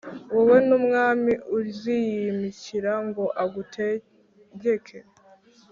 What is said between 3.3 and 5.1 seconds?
agutegeke,